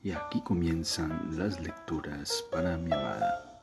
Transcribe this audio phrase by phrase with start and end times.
[0.00, 3.60] Y aquí comienzan las lecturas para mi amada.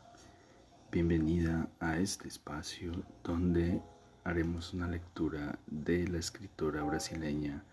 [0.92, 2.92] Bienvenida a este espacio
[3.24, 3.82] donde
[4.26, 7.64] haremos una lectura de la escritora brasileña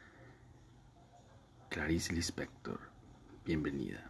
[1.70, 2.78] Clarice Lispector.
[3.44, 4.08] Bienvenida.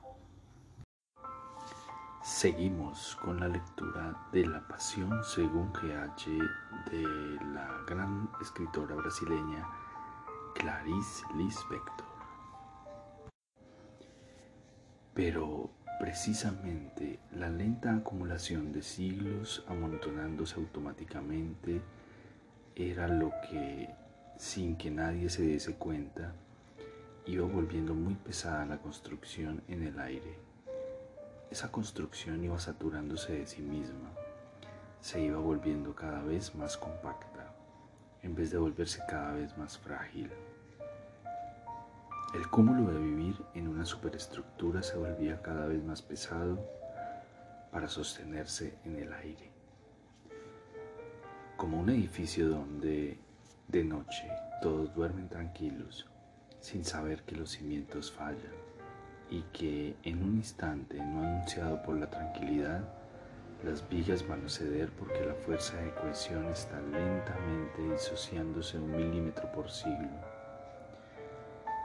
[2.23, 6.27] Seguimos con la lectura de La Pasión según GH
[6.91, 7.03] de
[7.55, 9.67] la gran escritora brasileña
[10.55, 12.12] Clarice Lispector.
[15.15, 21.81] Pero precisamente la lenta acumulación de siglos amontonándose automáticamente
[22.75, 23.91] era lo que,
[24.37, 26.35] sin que nadie se diese cuenta,
[27.27, 30.39] iba volviendo muy pesada la construcción en el aire.
[31.51, 34.11] Esa construcción iba saturándose de sí misma,
[35.01, 37.55] se iba volviendo cada vez más compacta,
[38.23, 40.31] en vez de volverse cada vez más frágil.
[42.35, 46.67] El cúmulo de vivir en una superestructura se volvía cada vez más pesado
[47.71, 49.51] para sostenerse en el aire.
[51.59, 53.19] Como un edificio donde
[53.69, 54.31] de noche
[54.63, 56.07] todos duermen tranquilos,
[56.61, 58.55] sin saber que los cimientos fallan
[59.29, 62.83] y que en un instante no anunciado por la tranquilidad,
[63.63, 69.53] las vigas van a ceder porque la fuerza de cohesión está lentamente disociándose un milímetro
[69.53, 70.32] por siglo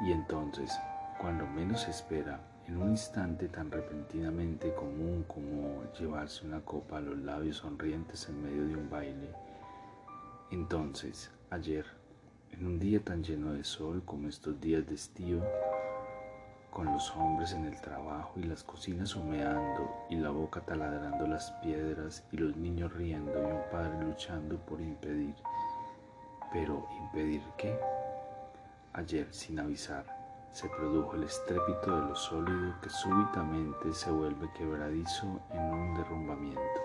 [0.02, 0.72] y entonces,
[1.20, 7.02] cuando menos se espera, en un instante tan repentinamente común como llevarse una copa a
[7.02, 9.30] los labios sonrientes en medio de un baile,
[10.52, 11.86] entonces, ayer,
[12.52, 15.42] en un día tan lleno de sol como estos días de estío,
[16.72, 21.52] con los hombres en el trabajo y las cocinas humeando y la boca taladrando las
[21.64, 25.34] piedras y los niños riendo y un padre luchando por impedir.
[26.54, 27.78] Pero ¿impedir qué?
[28.98, 30.06] Ayer, sin avisar,
[30.52, 36.82] se produjo el estrépito de lo sólido que súbitamente se vuelve quebradizo en un derrumbamiento.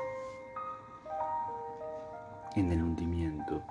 [2.55, 3.63] En el hundimiento,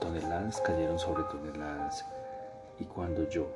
[0.00, 2.04] toneladas cayeron sobre toneladas
[2.80, 3.46] y cuando yo,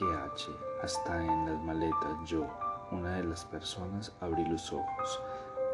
[0.00, 2.46] GH, hasta en las maletas, yo,
[2.90, 5.20] una de las personas, abrí los ojos,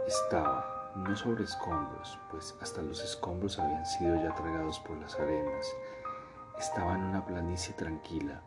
[0.04, 5.64] estaba no sobre escombros, pues hasta los escombros habían sido ya tragados por las arenas,
[6.58, 8.40] estaba en una planicie tranquila,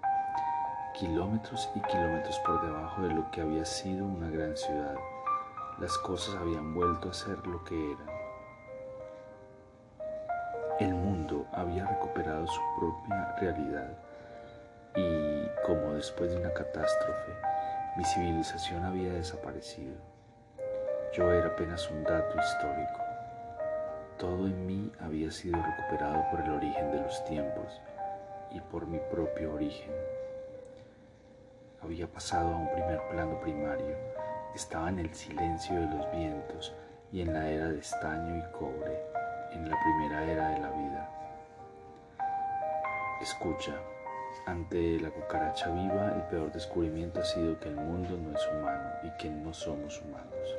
[0.93, 4.95] kilómetros y kilómetros por debajo de lo que había sido una gran ciudad.
[5.79, 8.09] Las cosas habían vuelto a ser lo que eran.
[10.79, 13.97] El mundo había recuperado su propia realidad
[14.95, 17.31] y, como después de una catástrofe,
[17.95, 19.95] mi civilización había desaparecido.
[21.13, 22.99] Yo era apenas un dato histórico.
[24.17, 27.81] Todo en mí había sido recuperado por el origen de los tiempos
[28.53, 29.91] y por mi propio origen.
[31.81, 33.95] Había pasado a un primer plano primario,
[34.53, 36.73] estaba en el silencio de los vientos
[37.11, 39.01] y en la era de estaño y cobre,
[39.53, 41.09] en la primera era de la vida.
[43.21, 43.75] Escucha,
[44.45, 48.89] ante la cucaracha viva el peor descubrimiento ha sido que el mundo no es humano
[49.03, 50.55] y que no somos humanos.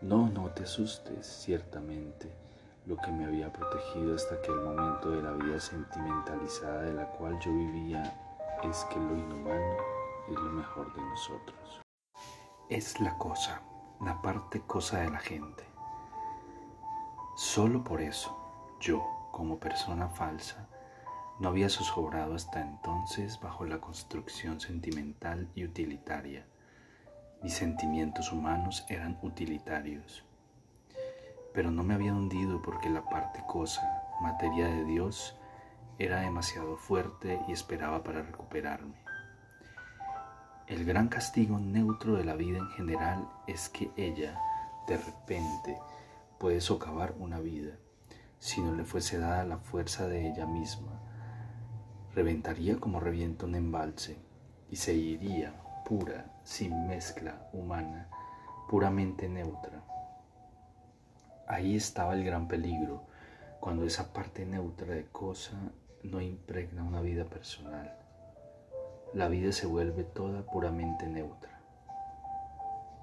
[0.00, 2.43] No, no te asustes, ciertamente
[2.86, 7.38] lo que me había protegido hasta aquel momento de la vida sentimentalizada de la cual
[7.40, 8.02] yo vivía
[8.62, 9.76] es que lo inhumano
[10.28, 11.80] es lo mejor de nosotros.
[12.68, 13.62] Es la cosa,
[14.02, 15.64] la parte cosa de la gente.
[17.36, 18.36] Solo por eso,
[18.80, 19.02] yo,
[19.32, 20.68] como persona falsa,
[21.40, 26.46] no había zozobrado hasta entonces bajo la construcción sentimental y utilitaria.
[27.42, 30.24] Mis sentimientos humanos eran utilitarios
[31.54, 35.36] pero no me había hundido porque la parte cosa, materia de Dios,
[35.98, 38.96] era demasiado fuerte y esperaba para recuperarme.
[40.66, 44.36] El gran castigo neutro de la vida en general es que ella,
[44.88, 45.78] de repente,
[46.38, 47.76] puede socavar una vida,
[48.40, 51.00] si no le fuese dada la fuerza de ella misma.
[52.14, 54.18] Reventaría como revienta un embalse
[54.70, 55.54] y se iría
[55.84, 58.08] pura, sin mezcla humana,
[58.68, 59.84] puramente neutra
[61.46, 63.02] Ahí estaba el gran peligro,
[63.60, 65.52] cuando esa parte neutra de cosa
[66.02, 67.94] no impregna una vida personal.
[69.12, 71.60] La vida se vuelve toda puramente neutra.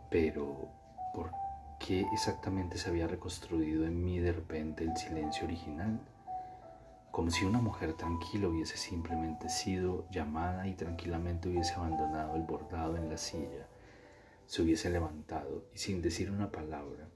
[0.09, 0.69] Pero,
[1.13, 1.31] ¿por
[1.79, 5.99] qué exactamente se había reconstruido en mí de repente el silencio original?
[7.11, 12.97] Como si una mujer tranquila hubiese simplemente sido llamada y tranquilamente hubiese abandonado el bordado
[12.97, 13.67] en la silla,
[14.47, 17.07] se hubiese levantado y sin decir una palabra,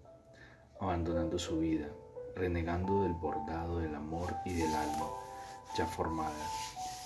[0.79, 1.87] abandonando su vida,
[2.35, 5.05] renegando del bordado del amor y del alma
[5.77, 6.33] ya formada,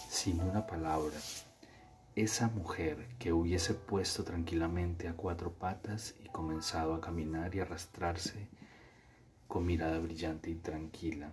[0.10, 1.18] sin una palabra.
[2.16, 8.48] esa mujer que hubiese puesto tranquilamente a cuatro patas y comenzado a caminar y arrastrarse
[9.48, 11.32] con mirada brillante y tranquila,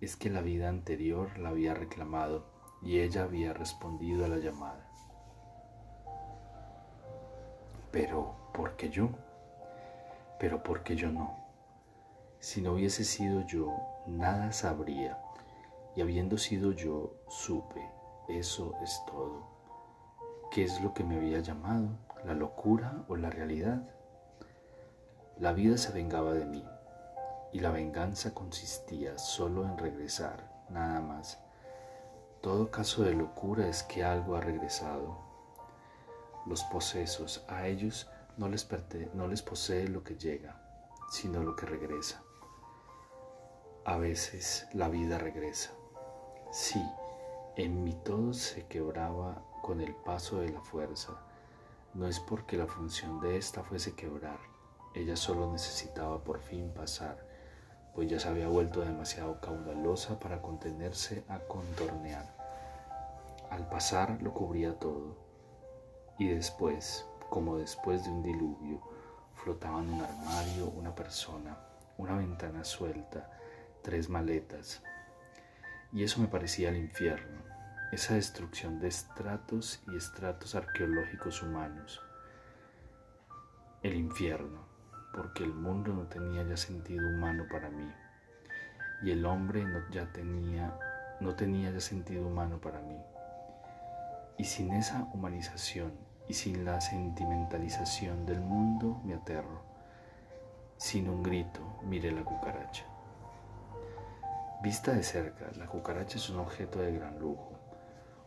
[0.00, 2.46] es que la vida anterior la había reclamado
[2.82, 4.88] y ella había respondido a la llamada.
[7.90, 9.10] Pero, ¿por qué yo?
[10.38, 11.36] Pero, ¿por qué yo no?
[12.38, 13.76] Si no hubiese sido yo,
[14.06, 15.18] nada sabría,
[15.96, 17.84] y habiendo sido yo, supe,
[18.28, 19.48] eso es todo.
[20.52, 21.88] ¿Qué es lo que me había llamado?
[22.24, 23.82] ¿La locura o la realidad?
[25.38, 26.64] La vida se vengaba de mí,
[27.52, 31.38] y la venganza consistía solo en regresar, nada más.
[32.40, 35.18] Todo caso de locura es que algo ha regresado.
[36.46, 38.08] Los posesos, a ellos
[38.38, 38.66] no les,
[39.14, 40.60] no les posee lo que llega,
[41.10, 42.22] sino lo que regresa.
[43.84, 45.72] A veces la vida regresa.
[46.52, 46.82] Sí,
[47.56, 51.12] en mí todo se quebraba con el paso de la fuerza.
[51.94, 54.38] No es porque la función de ésta fuese quebrar,
[54.94, 57.26] ella solo necesitaba por fin pasar,
[57.94, 62.36] pues ya se había vuelto demasiado caudalosa para contenerse a contornear.
[63.50, 65.16] Al pasar lo cubría todo,
[66.18, 68.80] y después, como después de un diluvio,
[69.34, 71.56] flotaba en un armario una persona,
[71.96, 73.30] una ventana suelta,
[73.82, 74.82] tres maletas.
[75.92, 77.40] Y eso me parecía el infierno,
[77.92, 82.02] esa destrucción de estratos y estratos arqueológicos humanos.
[83.82, 84.66] El infierno,
[85.14, 87.90] porque el mundo no tenía ya sentido humano para mí,
[89.02, 90.76] y el hombre no, ya tenía,
[91.20, 92.98] no tenía ya sentido humano para mí.
[94.36, 99.62] Y sin esa humanización y sin la sentimentalización del mundo me aterro.
[100.76, 102.84] Sin un grito, mire la cucaracha.
[104.62, 107.52] Vista de cerca, la cucaracha es un objeto de gran lujo,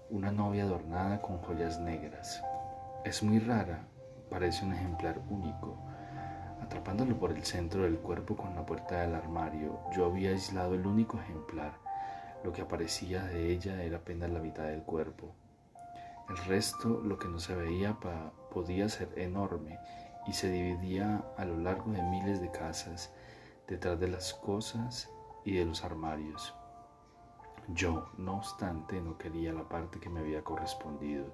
[0.10, 2.44] una novia adornada con joyas negras.
[3.06, 3.86] Es muy rara,
[4.30, 5.78] parece un ejemplar único.
[6.62, 10.86] Atrapándolo por el centro del cuerpo con la puerta del armario, yo había aislado el
[10.86, 11.74] único ejemplar.
[12.44, 15.36] Lo que aparecía de ella era apenas la mitad del cuerpo.
[16.30, 17.98] El resto, lo que no se veía,
[18.52, 19.80] podía ser enorme
[20.28, 23.12] y se dividía a lo largo de miles de casas,
[23.68, 25.10] detrás de las cosas
[25.44, 26.54] y de los armarios.
[27.68, 31.26] Yo, no obstante, no quería la parte que me había correspondido,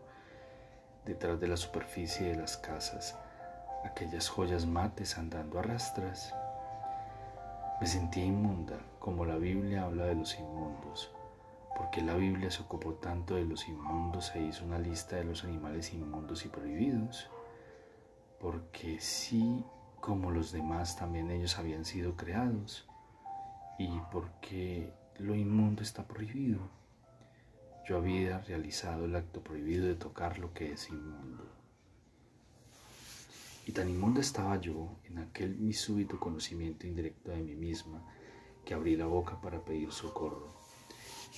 [1.06, 3.18] detrás de la superficie de las casas,
[3.86, 6.34] aquellas joyas mates andando a rastras.
[7.80, 11.12] Me sentía inmunda, como la Biblia habla de los inmundos,
[11.78, 15.44] porque la Biblia se ocupó tanto de los inmundos e hizo una lista de los
[15.44, 17.30] animales inmundos y prohibidos,
[18.40, 19.64] porque sí,
[20.02, 22.88] como los demás, también ellos habían sido creados
[23.78, 26.60] y porque lo inmundo está prohibido.
[27.88, 31.46] Yo había realizado el acto prohibido de tocar lo que es inmundo.
[33.68, 38.02] Y tan inmunda estaba yo en aquel mi súbito conocimiento indirecto de mí misma
[38.66, 40.67] que abrí la boca para pedir socorro.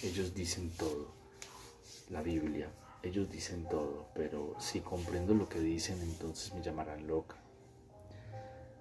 [0.01, 1.11] Ellos dicen todo,
[2.09, 2.69] la Biblia,
[3.03, 7.35] ellos dicen todo, pero si comprendo lo que dicen entonces me llamarán loca.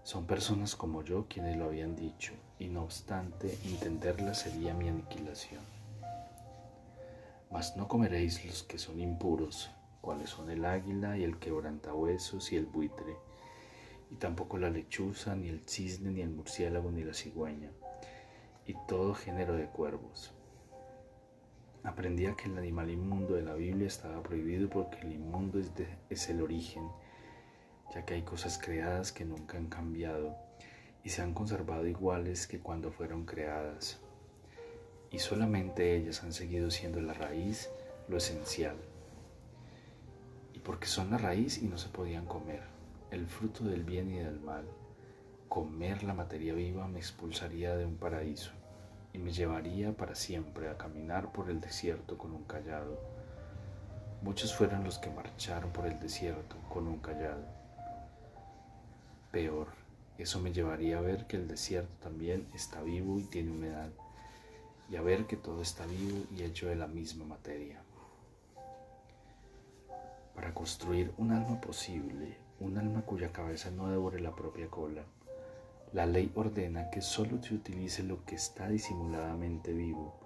[0.04, 5.62] Son personas como yo quienes lo habían dicho, y no obstante entenderla sería mi aniquilación.
[7.50, 9.70] Mas no comeréis los que son impuros,
[10.00, 13.16] cuales son el águila y el quebrantahuesos y el buitre,
[14.10, 17.70] y tampoco la lechuza, ni el cisne, ni el murciélago, ni la cigüeña,
[18.66, 20.32] y todo género de cuervos.
[21.88, 25.70] Aprendía que el animal inmundo de la Biblia estaba prohibido porque el inmundo es,
[26.10, 26.86] es el origen,
[27.94, 30.36] ya que hay cosas creadas que nunca han cambiado
[31.02, 34.00] y se han conservado iguales que cuando fueron creadas,
[35.10, 37.70] y solamente ellas han seguido siendo la raíz,
[38.06, 38.76] lo esencial.
[40.52, 42.64] Y porque son la raíz y no se podían comer,
[43.10, 44.66] el fruto del bien y del mal,
[45.48, 48.57] comer la materia viva me expulsaría de un paraíso
[49.12, 52.98] y me llevaría para siempre a caminar por el desierto con un callado.
[54.22, 57.58] Muchos fueron los que marcharon por el desierto con un callado
[59.30, 59.68] peor.
[60.16, 63.90] Eso me llevaría a ver que el desierto también está vivo y tiene humedad,
[64.90, 67.80] y a ver que todo está vivo y hecho de la misma materia.
[70.34, 75.04] Para construir un alma posible, un alma cuya cabeza no devore la propia cola,
[75.92, 80.18] la ley ordena que solo se utilice lo que está disimuladamente vivo,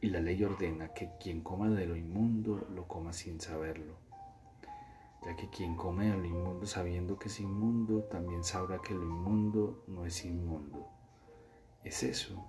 [0.00, 4.06] y la ley ordena que quien coma de lo inmundo lo coma sin saberlo
[5.26, 9.82] ya que quien come lo inmundo sabiendo que es inmundo, también sabrá que lo inmundo
[9.88, 10.86] no es inmundo.
[11.82, 12.44] Es eso.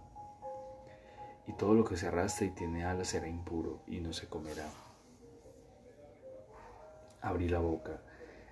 [1.48, 4.70] Y todo lo que se arrastra y tiene alas será impuro y no se comerá.
[7.22, 8.00] Abrí la boca,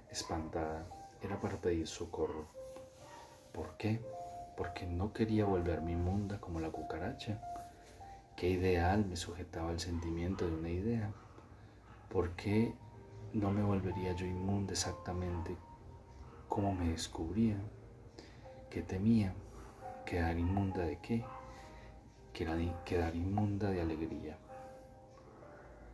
[0.09, 0.87] espantada.
[1.21, 2.47] Era para pedir socorro.
[3.55, 4.01] ¿Por qué?
[4.57, 7.39] Porque no quería volverme inmunda como la cucaracha.
[8.35, 11.13] ¿Qué ideal me sujetaba el sentimiento de una idea?
[12.09, 12.73] ¿Por qué
[13.31, 15.55] no me volvería yo inmunda exactamente
[16.49, 17.55] como me descubría?
[18.69, 19.33] ¿Qué temía?
[20.05, 21.23] ¿Quedar inmunda de qué?
[22.33, 24.37] Quedar inmunda de alegría.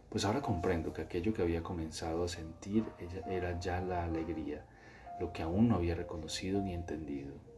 [0.10, 2.86] Pues ahora comprendo que aquello que había comenzado a sentir
[3.28, 4.66] era ya la alegría,
[5.20, 7.51] lo que aún no había reconocido ni entendido.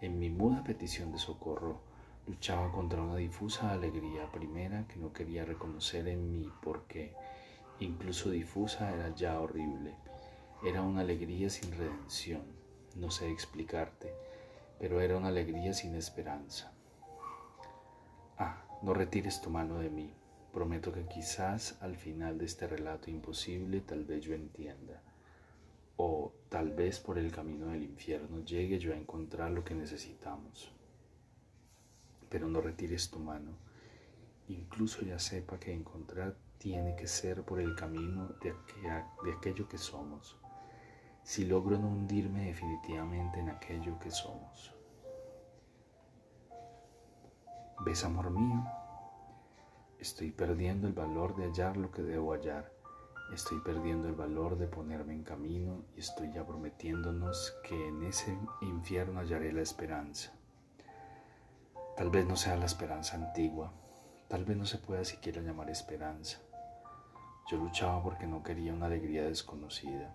[0.00, 1.78] En mi muda petición de socorro,
[2.26, 7.12] luchaba contra una difusa alegría primera que no quería reconocer en mí porque,
[7.80, 9.94] incluso difusa, era ya horrible.
[10.64, 12.40] Era una alegría sin redención,
[12.96, 14.14] no sé explicarte,
[14.78, 16.72] pero era una alegría sin esperanza.
[18.38, 20.14] Ah, no retires tu mano de mí,
[20.50, 25.02] prometo que quizás al final de este relato imposible tal vez yo entienda,
[26.02, 30.72] o tal vez por el camino del infierno llegue yo a encontrar lo que necesitamos
[32.30, 33.50] pero no retires tu mano.
[34.48, 38.54] Incluso ya sepa que encontrar tiene que ser por el camino de,
[39.24, 40.36] de aquello que somos,
[41.22, 44.74] si logro no hundirme definitivamente en aquello que somos.
[47.84, 48.64] ¿Ves, amor mío?
[49.98, 52.72] Estoy perdiendo el valor de hallar lo que debo hallar.
[53.32, 58.36] Estoy perdiendo el valor de ponerme en camino y estoy ya prometiéndonos que en ese
[58.60, 60.32] infierno hallaré la esperanza.
[61.96, 63.72] Tal vez no sea la esperanza antigua,
[64.26, 66.38] tal vez no se pueda siquiera llamar esperanza.
[67.48, 70.12] Yo luchaba porque no quería una alegría desconocida.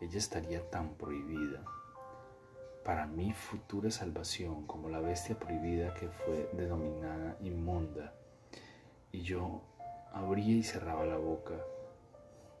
[0.00, 1.62] Ella estaría tan prohibida.
[2.84, 8.14] Para mi futura salvación, como la bestia prohibida que fue denominada inmunda,
[9.12, 9.60] y yo
[10.12, 11.54] abría y cerraba la boca,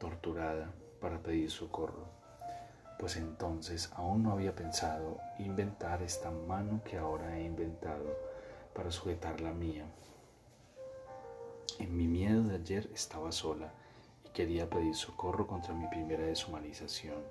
[0.00, 2.06] torturada, para pedir socorro,
[2.98, 8.04] pues entonces aún no había pensado inventar esta mano que ahora he inventado
[8.74, 9.84] para sujetar la mía.
[11.78, 13.72] En mi miedo de ayer estaba sola
[14.24, 17.22] y quería pedir socorro contra mi primera deshumanización.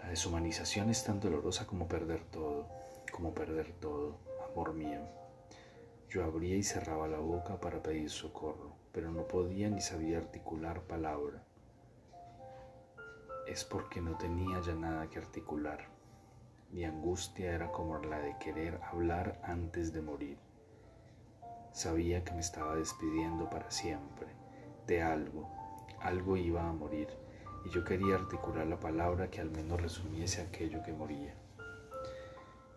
[0.00, 2.66] La deshumanización es tan dolorosa como perder todo,
[3.12, 4.16] como perder todo,
[4.50, 5.21] amor mío.
[6.12, 10.82] Yo abría y cerraba la boca para pedir socorro, pero no podía ni sabía articular
[10.82, 11.42] palabra.
[13.46, 15.88] Es porque no tenía ya nada que articular.
[16.70, 20.36] Mi angustia era como la de querer hablar antes de morir.
[21.72, 24.26] Sabía que me estaba despidiendo para siempre,
[24.86, 25.48] de algo,
[26.02, 27.08] algo iba a morir,
[27.64, 31.34] y yo quería articular la palabra que al menos resumiese aquello que moría.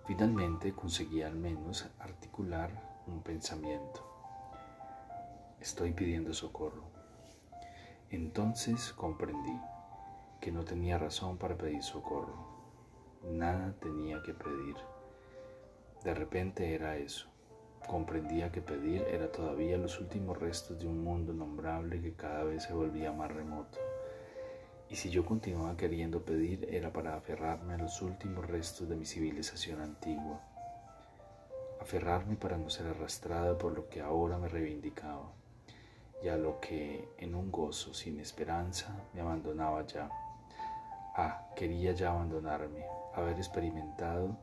[0.05, 4.03] Finalmente conseguí al menos articular un pensamiento.
[5.59, 6.83] Estoy pidiendo socorro.
[8.09, 9.59] Entonces comprendí
[10.39, 12.55] que no tenía razón para pedir socorro
[13.31, 14.75] Nada tenía que pedir.
[16.03, 17.27] De repente era eso.
[17.87, 22.63] Comprendía que pedir era todavía los últimos restos de un mundo nombrable que cada vez
[22.63, 23.79] se volvía más remoto.
[24.89, 29.05] Y si yo continuaba queriendo pedir era para aferrarme a los últimos restos de mi
[29.05, 30.39] civilización antigua.
[31.85, 35.31] Aferrarme para no ser arrastrada por lo que ahora me reivindicaba
[36.23, 40.09] y a lo que en un gozo sin esperanza me abandonaba ya.
[41.15, 44.35] Ah, quería ya abandonarme, haber experimentado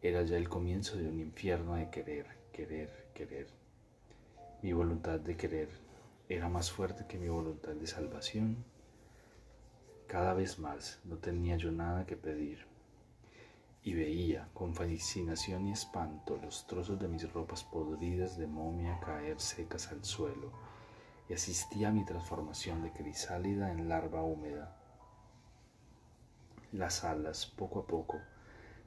[0.00, 3.48] era ya el comienzo de un infierno de querer, querer, querer.
[4.62, 5.68] Mi voluntad de querer
[6.26, 8.64] era más fuerte que mi voluntad de salvación.
[10.06, 12.64] Cada vez más no tenía yo nada que pedir
[13.82, 19.40] y veía con fascinación y espanto los trozos de mis ropas podridas de momia caer
[19.40, 20.52] secas al suelo
[21.28, 24.78] y asistía a mi transformación de crisálida en larva húmeda
[26.72, 28.20] las alas, poco a poco,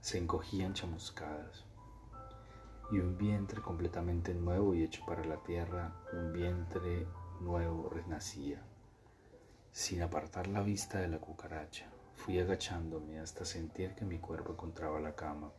[0.01, 1.65] se encogían chamuscadas.
[2.91, 7.07] Y un vientre completamente nuevo y hecho para la tierra, un vientre
[7.39, 8.61] nuevo renacía.
[9.71, 14.99] Sin apartar la vista de la cucaracha, fui agachándome hasta sentir que mi cuerpo encontraba
[14.99, 15.51] la cama.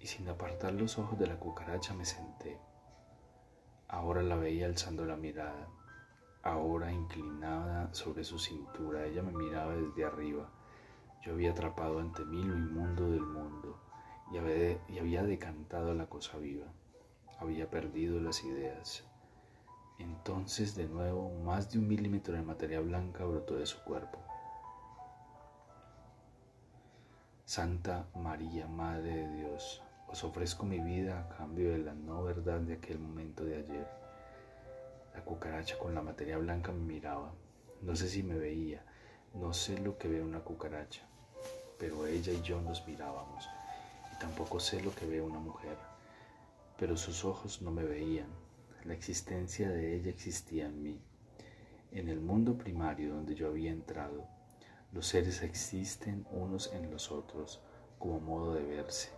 [0.00, 2.58] Y sin apartar los ojos de la cucaracha me senté.
[3.88, 5.68] Ahora la veía alzando la mirada.
[6.42, 10.48] Ahora inclinada sobre su cintura, ella me miraba desde arriba
[11.26, 13.80] yo había atrapado ante mí lo inmundo del mundo
[14.32, 14.38] y
[14.98, 16.66] había, decantado la cosa viva.
[17.40, 19.04] Había perdido las ideas.
[19.98, 24.20] Entonces de nuevo más de un milímetro de materia blanca brotó de su cuerpo.
[27.48, 32.58] Santa María, Madre de Dios, os ofrezco mi vida a cambio de la no verdad
[32.58, 33.86] de aquel momento de ayer.
[35.14, 37.32] La cucaracha con la materia blanca me miraba.
[37.82, 38.84] No sé si me veía,
[39.32, 41.02] no sé lo que ve una cucaracha,
[41.78, 43.48] pero ella y yo nos mirábamos,
[44.12, 45.76] y tampoco sé lo que ve una mujer,
[46.76, 48.28] pero sus ojos no me veían,
[48.84, 51.00] la existencia de ella existía en mí.
[51.92, 54.26] En el mundo primario donde yo había entrado,
[54.96, 57.60] los seres existen unos en los otros
[57.98, 59.10] como modo de verse.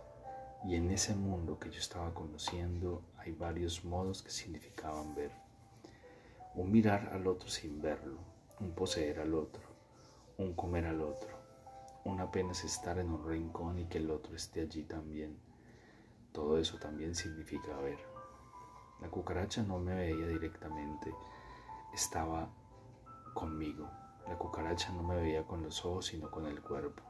[0.65, 5.31] Y en ese mundo que yo estaba conociendo hay varios modos que significaban ver.
[6.53, 8.19] Un mirar al otro sin verlo,
[8.59, 9.61] un poseer al otro,
[10.37, 11.29] un comer al otro,
[12.03, 15.39] un apenas estar en un rincón y que el otro esté allí también.
[16.33, 17.99] Todo eso también significa ver.
[18.99, 21.15] La cucaracha no me veía directamente,
[21.93, 22.49] estaba
[23.33, 23.89] conmigo.
[24.27, 27.03] La cucaracha no me veía con los ojos, sino con el cuerpo.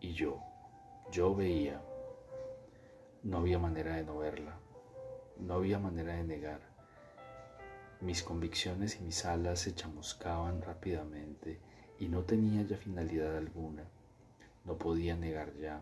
[0.00, 0.40] Y yo,
[1.10, 1.80] yo veía.
[3.22, 4.56] No había manera de no verla.
[5.38, 6.60] No había manera de negar.
[8.00, 11.60] Mis convicciones y mis alas se chamuscaban rápidamente
[11.98, 13.84] y no tenía ya finalidad alguna.
[14.64, 15.80] No podía negar ya.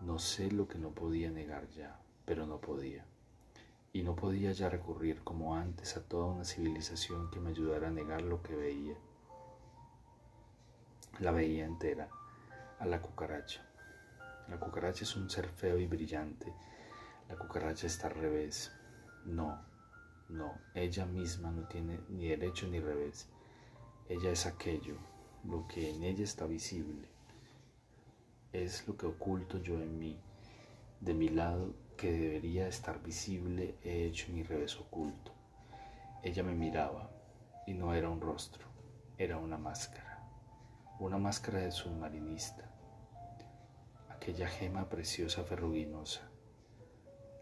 [0.00, 3.06] No sé lo que no podía negar ya, pero no podía
[3.94, 7.92] y no podía ya recurrir como antes a toda una civilización que me ayudara a
[7.92, 8.96] negar lo que veía.
[11.20, 12.08] La veía entera,
[12.80, 13.64] a la cucaracha.
[14.48, 16.52] La cucaracha es un ser feo y brillante.
[17.28, 18.72] La cucaracha está al revés.
[19.26, 19.64] No,
[20.28, 23.28] no, ella misma no tiene ni derecho ni revés.
[24.08, 24.96] Ella es aquello,
[25.44, 27.08] lo que en ella está visible.
[28.52, 30.18] Es lo que oculto yo en mí.
[31.00, 35.32] De mi lado que debería estar visible he hecho mi revés oculto.
[36.22, 37.10] Ella me miraba
[37.66, 38.66] y no era un rostro,
[39.18, 40.26] era una máscara,
[40.98, 42.70] una máscara de submarinista,
[44.10, 46.30] aquella gema preciosa ferruginosa.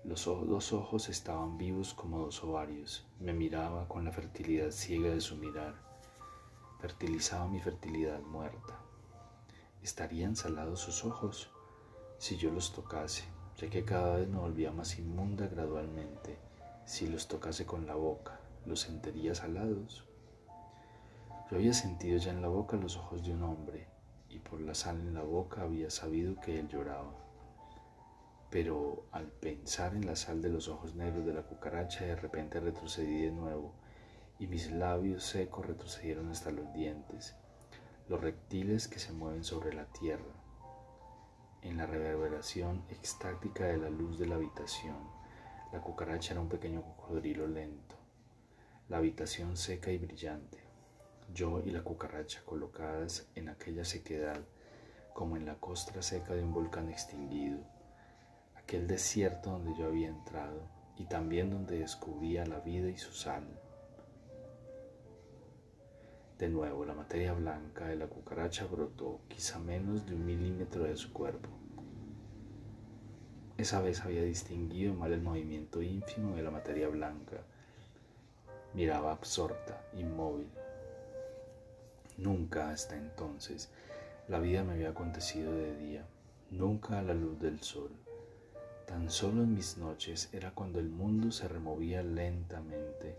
[0.04, 5.21] Los dos ojos estaban vivos como dos ovarios, me miraba con la fertilidad ciega de
[5.21, 5.75] su mirar,
[6.80, 8.80] fertilizaba mi fertilidad muerta.
[9.80, 11.50] ¿Estarían salados sus ojos
[12.19, 13.25] si yo los tocase?
[13.62, 16.36] Ya que cada vez me volvía más inmunda gradualmente.
[16.84, 20.04] Si los tocase con la boca, los sentiría salados.
[21.48, 23.86] Yo había sentido ya en la boca los ojos de un hombre,
[24.28, 27.14] y por la sal en la boca había sabido que él lloraba.
[28.50, 32.58] Pero al pensar en la sal de los ojos negros de la cucaracha, de repente
[32.58, 33.75] retrocedí de nuevo,
[34.40, 37.36] y mis labios secos retrocedieron hasta los dientes,
[38.08, 40.42] los reptiles que se mueven sobre la tierra
[41.62, 44.96] en la reverberación extática de la luz de la habitación.
[45.72, 47.96] La cucaracha era un pequeño cocodrilo lento.
[48.88, 50.58] La habitación seca y brillante.
[51.32, 54.40] Yo y la cucaracha colocadas en aquella sequedad
[55.14, 57.58] como en la costra seca de un volcán extinguido.
[58.56, 60.62] Aquel desierto donde yo había entrado
[60.96, 63.61] y también donde descubría la vida y su sal.
[66.43, 70.97] De nuevo, la materia blanca de la cucaracha brotó quizá menos de un milímetro de
[70.97, 71.49] su cuerpo.
[73.57, 77.45] Esa vez había distinguido mal el movimiento ínfimo de la materia blanca.
[78.75, 80.49] Miraba absorta, inmóvil.
[82.17, 83.71] Nunca hasta entonces
[84.26, 86.05] la vida me había acontecido de día,
[86.50, 87.93] nunca a la luz del sol.
[88.89, 93.15] Tan solo en mis noches era cuando el mundo se removía lentamente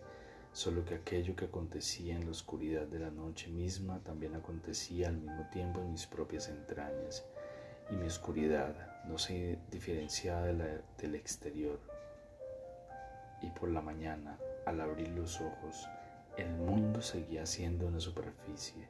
[0.53, 5.17] solo que aquello que acontecía en la oscuridad de la noche misma también acontecía al
[5.17, 7.25] mismo tiempo en mis propias entrañas,
[7.89, 11.79] y mi oscuridad no se diferenciaba del exterior.
[13.41, 15.89] Y por la mañana, al abrir los ojos,
[16.37, 18.87] el mundo seguía siendo una superficie.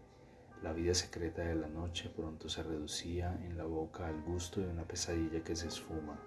[0.62, 4.68] La vida secreta de la noche pronto se reducía en la boca al gusto de
[4.68, 6.20] una pesadilla que se esfuma.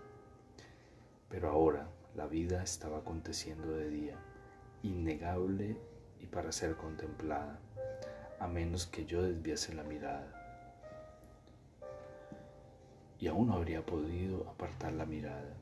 [1.29, 4.19] Pero ahora la vida estaba aconteciendo de día
[4.87, 5.77] innegable
[6.21, 7.59] y para ser contemplada,
[8.39, 10.33] a menos que yo desviase la mirada.
[13.19, 15.55] Y aún no habría podido apartar la mirada.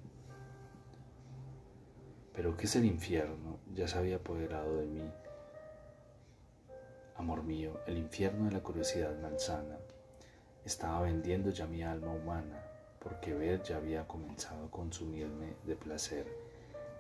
[2.35, 3.59] Pero ¿qué es el infierno?
[3.75, 5.11] Ya se había apoderado de mí.
[7.17, 9.79] Amor mío, el infierno de la curiosidad malsana
[10.65, 12.61] estaba vendiendo ya mi alma humana,
[12.99, 16.44] porque ver ya había comenzado a consumirme de placer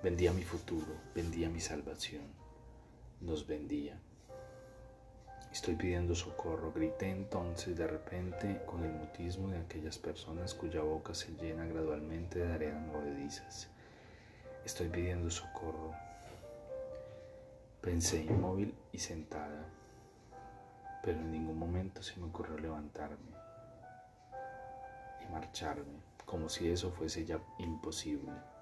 [0.04, 2.24] Vendía mi futuro, vendía mi salvación,
[3.22, 3.98] nos vendía.
[5.50, 11.14] Estoy pidiendo socorro, grité entonces de repente con el mutismo de aquellas personas cuya boca
[11.14, 13.70] se llena gradualmente de arenas movedizas.
[14.62, 15.94] Estoy pidiendo socorro.
[17.80, 19.70] Pensé inmóvil y sentada,
[21.02, 23.32] pero en ningún momento se me ocurrió levantarme
[25.26, 28.53] y marcharme, como si eso fuese ya imposible.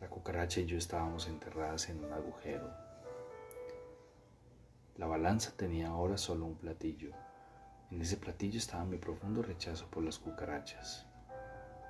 [0.00, 2.70] La cucaracha y yo estábamos enterradas en un agujero.
[4.96, 7.10] La balanza tenía ahora solo un platillo.
[7.90, 11.06] En ese platillo estaba mi profundo rechazo por las cucarachas.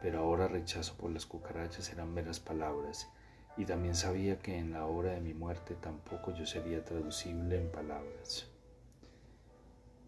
[0.02, 3.08] Pero ahora rechazo por las cucarachas eran meras palabras,
[3.56, 7.70] y también sabía que en la hora de mi muerte tampoco yo sería traducible en
[7.70, 8.48] palabras.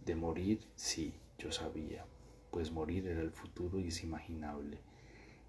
[0.05, 2.05] De morir, sí, yo sabía,
[2.51, 4.79] pues morir era el futuro y es imaginable,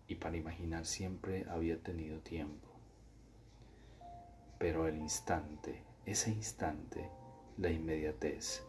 [0.08, 2.68] y para imaginar siempre había tenido tiempo.
[4.58, 7.10] Pero el instante, ese instante,
[7.58, 8.63] la inmediatez,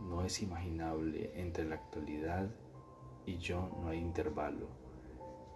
[0.00, 2.48] no es imaginable entre la actualidad
[3.26, 4.68] y yo no hay intervalo,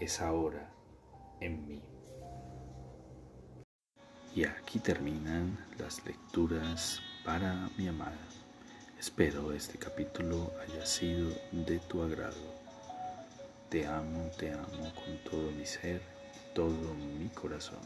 [0.01, 0.71] es ahora
[1.41, 1.83] en mí.
[4.35, 8.29] Y aquí terminan las lecturas para mi amada.
[8.99, 12.66] Espero este capítulo haya sido de tu agrado.
[13.69, 16.01] Te amo, te amo con todo mi ser,
[16.55, 17.81] todo mi corazón.